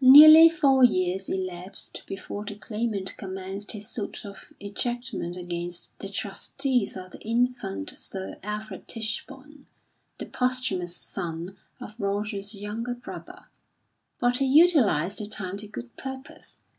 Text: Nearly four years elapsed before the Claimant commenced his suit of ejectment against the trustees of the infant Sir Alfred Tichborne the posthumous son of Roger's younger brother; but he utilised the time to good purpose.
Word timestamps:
Nearly 0.00 0.48
four 0.48 0.82
years 0.82 1.28
elapsed 1.28 2.04
before 2.06 2.46
the 2.46 2.54
Claimant 2.54 3.14
commenced 3.18 3.72
his 3.72 3.88
suit 3.90 4.24
of 4.24 4.50
ejectment 4.58 5.36
against 5.36 5.90
the 5.98 6.08
trustees 6.08 6.96
of 6.96 7.10
the 7.10 7.20
infant 7.20 7.90
Sir 7.98 8.38
Alfred 8.42 8.88
Tichborne 8.88 9.66
the 10.16 10.24
posthumous 10.24 10.96
son 10.96 11.58
of 11.78 11.92
Roger's 12.00 12.54
younger 12.54 12.94
brother; 12.94 13.48
but 14.18 14.38
he 14.38 14.46
utilised 14.46 15.18
the 15.18 15.26
time 15.26 15.58
to 15.58 15.68
good 15.68 15.94
purpose. 15.98 16.56